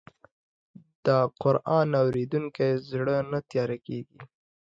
د 1.05 1.07
قرآن 1.41 1.87
اورېدونکی 2.01 2.69
زړه 2.89 3.17
نه 3.31 3.39
تیاره 3.49 3.77
کېږي. 3.85 4.19